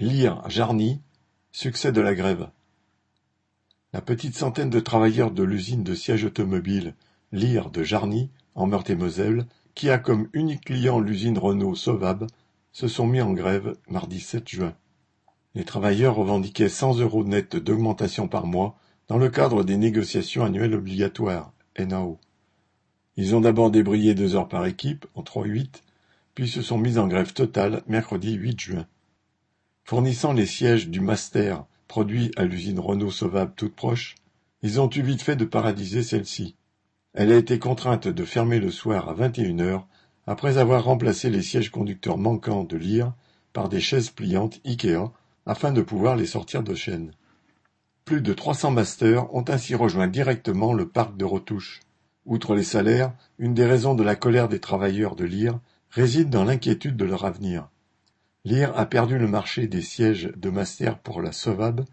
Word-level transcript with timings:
Lire 0.00 0.42
Jarny, 0.48 1.02
succès 1.52 1.92
de 1.92 2.00
la 2.00 2.14
grève. 2.14 2.48
La 3.92 4.00
petite 4.00 4.34
centaine 4.34 4.70
de 4.70 4.80
travailleurs 4.80 5.30
de 5.30 5.42
l'usine 5.42 5.84
de 5.84 5.94
sièges 5.94 6.24
automobiles 6.24 6.94
Lire 7.32 7.70
de 7.70 7.82
Jarny, 7.82 8.30
en 8.54 8.66
Meurthe-et-Moselle, 8.66 9.44
qui 9.74 9.90
a 9.90 9.98
comme 9.98 10.30
unique 10.32 10.64
client 10.64 11.00
l'usine 11.00 11.36
Renault 11.36 11.74
Sovab, 11.74 12.26
se 12.72 12.88
sont 12.88 13.06
mis 13.06 13.20
en 13.20 13.34
grève 13.34 13.76
mardi 13.90 14.20
7 14.20 14.48
juin. 14.48 14.74
Les 15.54 15.64
travailleurs 15.64 16.16
revendiquaient 16.16 16.70
100 16.70 17.00
euros 17.00 17.24
net 17.24 17.56
d'augmentation 17.56 18.26
par 18.26 18.46
mois 18.46 18.78
dans 19.06 19.18
le 19.18 19.28
cadre 19.28 19.64
des 19.64 19.76
négociations 19.76 20.46
annuelles 20.46 20.76
obligatoires, 20.76 21.52
NAO. 21.78 22.18
Ils 23.18 23.36
ont 23.36 23.42
d'abord 23.42 23.70
débrayé 23.70 24.14
deux 24.14 24.34
heures 24.34 24.48
par 24.48 24.64
équipe, 24.64 25.04
en 25.14 25.22
3-8, 25.22 25.82
puis 26.34 26.48
se 26.48 26.62
sont 26.62 26.78
mis 26.78 26.96
en 26.96 27.06
grève 27.06 27.34
totale 27.34 27.82
mercredi 27.86 28.32
8 28.32 28.58
juin. 28.58 28.86
Fournissant 29.84 30.32
les 30.32 30.46
sièges 30.46 30.88
du 30.88 31.00
Master 31.00 31.64
produits 31.88 32.30
à 32.36 32.44
l'usine 32.44 32.78
Renault 32.78 33.10
Sauvable 33.10 33.52
toute 33.56 33.74
proche, 33.74 34.14
ils 34.62 34.80
ont 34.80 34.88
eu 34.90 35.02
vite 35.02 35.22
fait 35.22 35.36
de 35.36 35.44
paralyser 35.44 36.02
celle-ci. 36.02 36.54
Elle 37.12 37.32
a 37.32 37.36
été 37.36 37.58
contrainte 37.58 38.06
de 38.06 38.24
fermer 38.24 38.60
le 38.60 38.70
soir 38.70 39.08
à 39.08 39.14
21h 39.14 39.82
après 40.26 40.58
avoir 40.58 40.84
remplacé 40.84 41.28
les 41.30 41.42
sièges 41.42 41.70
conducteurs 41.70 42.18
manquants 42.18 42.62
de 42.62 42.76
Lire 42.76 43.12
par 43.52 43.68
des 43.68 43.80
chaises 43.80 44.10
pliantes 44.10 44.60
Ikea 44.64 45.10
afin 45.46 45.72
de 45.72 45.82
pouvoir 45.82 46.14
les 46.14 46.26
sortir 46.26 46.62
de 46.62 46.74
chaîne. 46.74 47.10
Plus 48.04 48.20
de 48.20 48.32
300 48.32 48.70
masters 48.70 49.34
ont 49.34 49.44
ainsi 49.48 49.74
rejoint 49.74 50.06
directement 50.06 50.72
le 50.72 50.88
parc 50.88 51.16
de 51.16 51.24
retouche. 51.24 51.80
Outre 52.26 52.54
les 52.54 52.62
salaires, 52.62 53.12
une 53.38 53.54
des 53.54 53.66
raisons 53.66 53.94
de 53.94 54.04
la 54.04 54.14
colère 54.14 54.48
des 54.48 54.60
travailleurs 54.60 55.16
de 55.16 55.24
Lire 55.24 55.58
réside 55.90 56.30
dans 56.30 56.44
l'inquiétude 56.44 56.96
de 56.96 57.04
leur 57.04 57.24
avenir. 57.24 57.68
Lear 58.46 58.78
a 58.78 58.86
perdu 58.86 59.18
le 59.18 59.28
marché 59.28 59.66
des 59.66 59.82
sièges 59.82 60.32
de 60.34 60.48
master 60.48 60.98
pour 60.98 61.20
la 61.20 61.30
Sovab, 61.30 61.84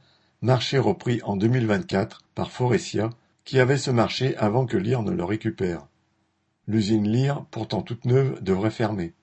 marché 0.42 0.78
repris 0.78 1.20
en 1.24 1.36
2024 1.36 2.22
par 2.36 2.52
Forestia, 2.52 3.10
qui 3.44 3.60
avait 3.60 3.78
ce 3.78 3.92
marché 3.92 4.34
avant 4.38 4.66
que 4.66 4.78
Lear 4.78 5.04
ne 5.04 5.12
le 5.12 5.26
récupère. 5.26 5.86
L'usine 6.66 7.06
Lear, 7.06 7.46
pourtant 7.52 7.82
toute 7.82 8.06
neuve, 8.06 8.42
devrait 8.42 8.72
fermer. 8.72 9.14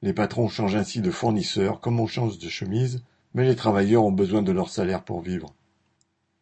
Les 0.00 0.14
patrons 0.14 0.48
changent 0.48 0.76
ainsi 0.76 1.02
de 1.02 1.10
fournisseur 1.10 1.80
comme 1.80 2.00
on 2.00 2.06
change 2.06 2.38
de 2.38 2.48
chemise, 2.48 3.02
mais 3.34 3.44
les 3.44 3.56
travailleurs 3.56 4.04
ont 4.04 4.12
besoin 4.12 4.40
de 4.40 4.52
leur 4.52 4.70
salaire 4.70 5.04
pour 5.04 5.20
vivre. 5.20 5.52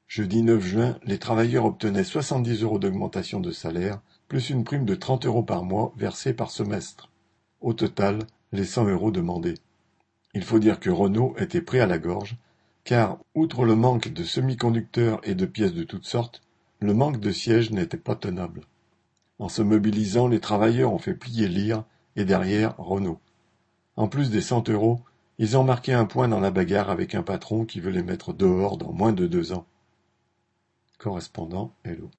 Jeudi 0.07 0.43
9 0.43 0.63
juin, 0.63 0.99
les 1.03 1.19
travailleurs 1.19 1.65
obtenaient 1.65 2.05
70 2.05 2.63
euros 2.63 2.79
d'augmentation 2.79 3.41
de 3.41 3.51
salaire, 3.51 4.01
plus 4.29 4.51
une 4.51 4.63
prime 4.63 4.85
de 4.85 4.95
30 4.95 5.27
euros 5.27 5.43
par 5.43 5.65
mois 5.65 5.93
versée 5.97 6.33
par 6.33 6.53
semestre. 6.53 7.09
Au 7.61 7.73
total, 7.73 8.21
les 8.53 8.65
100 8.65 8.87
euros 8.87 9.11
demandés. 9.11 9.55
Il 10.35 10.45
faut 10.45 10.59
dire 10.59 10.81
que 10.81 10.91
Renault 10.91 11.35
était 11.39 11.61
pris 11.61 11.81
à 11.81 11.87
la 11.87 11.99
gorge, 11.99 12.37
car, 12.85 13.19
outre 13.35 13.65
le 13.65 13.77
manque 13.77 14.09
de 14.09 14.25
semi-conducteurs 14.25 15.21
et 15.25 15.35
de 15.35 15.47
pièces 15.47 15.75
de 15.75 15.85
toutes 15.85 16.07
sortes, 16.07 16.43
le 16.81 16.95
manque 16.95 17.21
de 17.21 17.31
sièges 17.31 17.71
n'était 17.71 17.97
pas 17.97 18.17
tenable. 18.17 18.63
En 19.39 19.49
se 19.49 19.63
mobilisant, 19.63 20.29
les 20.29 20.41
travailleurs 20.41 20.93
ont 20.93 20.99
fait 20.99 21.15
plier 21.15 21.49
Lire 21.49 21.85
et 22.17 22.25
derrière 22.25 22.77
Renault. 22.79 23.21
En 23.97 24.09
plus 24.09 24.31
des 24.31 24.41
cent 24.41 24.67
euros, 24.69 25.01
ils 25.39 25.57
ont 25.57 25.65
marqué 25.65 25.93
un 25.93 26.07
point 26.07 26.29
dans 26.29 26.41
la 26.41 26.51
bagarre 26.51 26.91
avec 26.91 27.15
un 27.15 27.23
patron 27.23 27.65
qui 27.65 27.81
veut 27.81 27.91
les 27.91 28.03
mettre 28.03 28.33
dehors 28.33 28.79
dans 28.79 28.93
moins 28.93 29.13
de 29.13 29.27
deux 29.27 29.53
ans. 29.53 29.67
Correspondant 30.99 31.75
Hello. 31.85 32.11